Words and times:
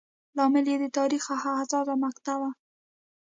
لامل 0.35 0.65
یې 0.71 0.77
د 0.81 0.85
تاریخ 0.97 1.23
هغه 1.31 1.51
حساسه 1.59 1.93
مقطعه 2.03 2.37
وه. 2.39 2.49